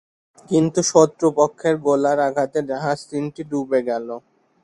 কিন্তু 0.49 0.79
শত্রুপক্ষের 0.91 1.75
গোলার 1.85 2.19
আঘাতে 2.27 2.59
জাহাজ 2.69 2.99
তিনটি 3.09 3.41
ডুবে 3.51 3.79
গেল। 3.89 4.07